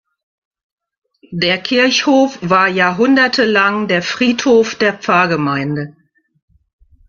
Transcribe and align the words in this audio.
Der 1.31 1.61
Kirchhof 1.61 2.39
war 2.41 2.67
jahrhundertelang 2.67 3.87
der 3.87 4.01
Friedhof 4.01 4.73
der 4.73 4.97
Pfarrgemeinde. 4.97 5.95